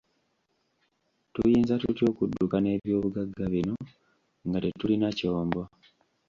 [1.33, 3.75] Tuyinza tutya okudduka n'eby'obugagga bino
[4.47, 5.61] nga tetulina kyombo?